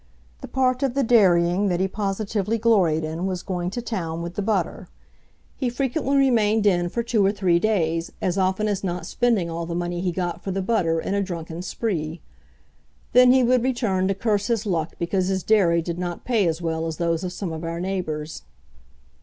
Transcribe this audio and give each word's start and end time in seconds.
The 0.39 0.47
part 0.47 0.81
of 0.81 0.95
the 0.95 1.03
dairying 1.03 1.67
that 1.67 1.79
he 1.79 1.87
positively 1.87 2.57
gloried 2.57 3.03
in 3.03 3.27
was 3.27 3.43
going 3.43 3.69
to 3.69 3.83
town 3.83 4.23
with 4.23 4.33
the 4.33 4.41
butter. 4.41 4.87
He 5.57 5.69
frequently 5.69 6.15
remained 6.17 6.65
in 6.65 6.89
for 6.89 7.03
two 7.03 7.23
or 7.23 7.31
three 7.31 7.59
days, 7.59 8.11
as 8.19 8.35
often 8.35 8.67
as 8.67 8.83
not 8.83 9.05
spending 9.05 9.47
all 9.51 9.67
the 9.67 9.75
money 9.75 10.01
he 10.01 10.11
got 10.11 10.43
for 10.43 10.49
the 10.49 10.63
butter 10.63 10.99
in 10.99 11.13
a 11.13 11.21
drunken 11.21 11.61
spree. 11.61 12.19
Then 13.13 13.31
he 13.31 13.43
would 13.43 13.61
return 13.61 14.07
to 14.07 14.15
curse 14.15 14.47
his 14.47 14.65
luck 14.65 14.95
because 14.97 15.27
his 15.27 15.43
dairy 15.43 15.83
did 15.83 15.99
not 15.99 16.25
pay 16.25 16.47
as 16.47 16.63
well 16.63 16.87
as 16.87 16.97
those 16.97 17.23
of 17.23 17.31
some 17.31 17.53
of 17.53 17.63
our 17.63 17.79
neighbours. 17.79 18.41